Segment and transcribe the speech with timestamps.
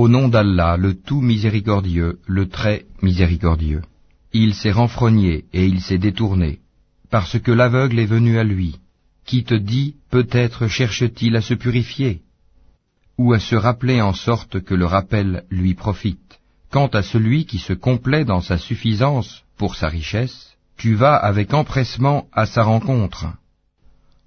[0.00, 3.80] Au nom d'Allah, le tout miséricordieux, le très miséricordieux.
[4.34, 6.58] Il s'est renfrogné et il s'est détourné,
[7.08, 8.76] parce que l'aveugle est venu à lui,
[9.24, 12.20] qui te dit, peut-être cherche-t-il à se purifier,
[13.16, 16.40] ou à se rappeler en sorte que le rappel lui profite.
[16.70, 21.54] Quant à celui qui se complaît dans sa suffisance pour sa richesse, tu vas avec
[21.54, 23.28] empressement à sa rencontre.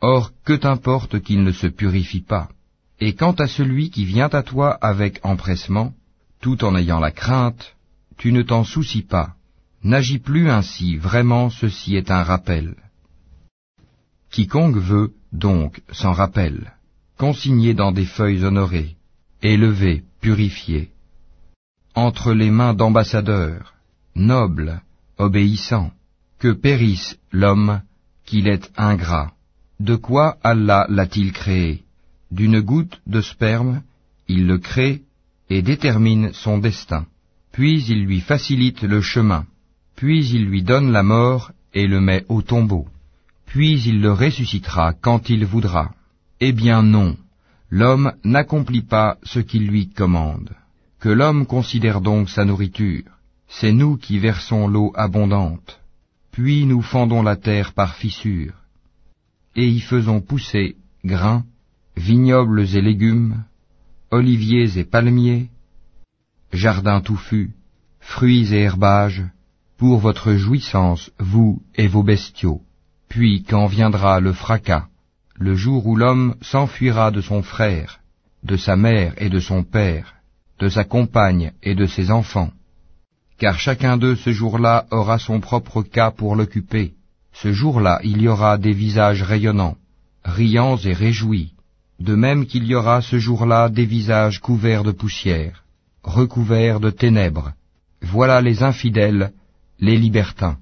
[0.00, 2.48] Or, que t'importe qu'il ne se purifie pas
[3.04, 5.92] Et quant à celui qui vient à toi avec empressement,
[6.40, 7.74] tout en ayant la crainte,
[8.16, 9.34] tu ne t'en soucies pas.
[9.82, 12.76] N'agis plus ainsi, vraiment ceci est un rappel.
[14.30, 16.74] Quiconque veut, donc, s'en rappel,
[17.18, 18.94] consigné dans des feuilles honorées,
[19.42, 20.90] élevé, purifié,
[21.96, 23.74] entre les mains d'ambassadeurs,
[24.14, 24.80] nobles,
[25.18, 25.90] obéissants,
[26.38, 27.82] que périsse l'homme,
[28.24, 29.32] qu'il est ingrat.
[29.80, 31.82] De quoi Allah l'a-t-il créé?
[32.32, 33.82] D'une goutte de sperme,
[34.26, 35.02] il le crée
[35.50, 37.04] et détermine son destin.
[37.52, 39.44] Puis il lui facilite le chemin.
[39.96, 42.86] Puis il lui donne la mort et le met au tombeau.
[43.44, 45.94] Puis il le ressuscitera quand il voudra.
[46.40, 47.18] Eh bien non,
[47.68, 50.52] l'homme n'accomplit pas ce qu'il lui commande.
[51.00, 53.10] Que l'homme considère donc sa nourriture.
[53.46, 55.80] C'est nous qui versons l'eau abondante.
[56.30, 58.54] Puis nous fendons la terre par fissures
[59.54, 61.44] et y faisons pousser grains,
[61.96, 63.44] vignobles et légumes,
[64.10, 65.48] oliviers et palmiers,
[66.52, 67.50] jardins touffus,
[68.00, 69.24] fruits et herbages,
[69.76, 72.60] pour votre jouissance, vous et vos bestiaux.
[73.08, 74.86] Puis quand viendra le fracas,
[75.34, 78.00] le jour où l'homme s'enfuira de son frère,
[78.44, 80.14] de sa mère et de son père,
[80.58, 82.52] de sa compagne et de ses enfants,
[83.38, 86.94] car chacun d'eux ce jour-là aura son propre cas pour l'occuper,
[87.32, 89.76] ce jour-là, il y aura des visages rayonnants,
[90.24, 91.54] riants et réjouis,
[92.02, 95.64] de même qu'il y aura ce jour-là des visages couverts de poussière,
[96.02, 97.52] recouverts de ténèbres.
[98.00, 99.32] Voilà les infidèles,
[99.78, 100.58] les libertins.